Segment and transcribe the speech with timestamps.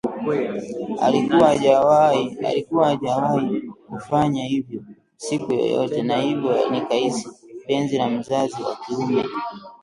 [1.01, 1.47] Alikuwa
[2.85, 4.81] hajawahi kufanya hivyo
[5.17, 7.29] siku yoyote na hivyo nikahisi
[7.67, 9.25] penzi la mzazi wa kiume